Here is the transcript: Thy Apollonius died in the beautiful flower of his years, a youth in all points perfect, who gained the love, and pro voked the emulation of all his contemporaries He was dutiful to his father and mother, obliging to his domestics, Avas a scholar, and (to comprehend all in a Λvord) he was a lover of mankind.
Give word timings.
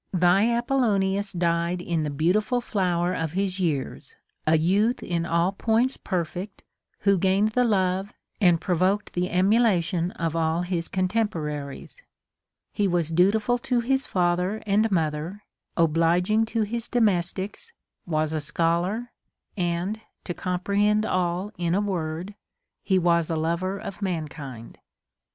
Thy 0.13 0.49
Apollonius 0.49 1.31
died 1.31 1.79
in 1.79 2.01
the 2.01 2.09
beautiful 2.09 2.59
flower 2.59 3.13
of 3.13 3.33
his 3.33 3.59
years, 3.59 4.15
a 4.47 4.57
youth 4.57 5.03
in 5.03 5.27
all 5.27 5.51
points 5.51 5.95
perfect, 5.95 6.63
who 7.01 7.19
gained 7.19 7.49
the 7.49 7.63
love, 7.63 8.11
and 8.41 8.59
pro 8.59 8.75
voked 8.75 9.11
the 9.13 9.29
emulation 9.29 10.09
of 10.13 10.35
all 10.35 10.63
his 10.63 10.87
contemporaries 10.87 12.01
He 12.73 12.87
was 12.87 13.11
dutiful 13.11 13.59
to 13.59 13.79
his 13.81 14.07
father 14.07 14.63
and 14.65 14.89
mother, 14.89 15.43
obliging 15.77 16.45
to 16.45 16.63
his 16.63 16.87
domestics, 16.87 17.71
Avas 18.09 18.33
a 18.33 18.41
scholar, 18.41 19.11
and 19.55 20.01
(to 20.23 20.33
comprehend 20.33 21.05
all 21.05 21.51
in 21.59 21.75
a 21.75 21.79
Λvord) 21.83 22.33
he 22.81 22.97
was 22.97 23.29
a 23.29 23.35
lover 23.35 23.77
of 23.79 24.01
mankind. 24.01 24.79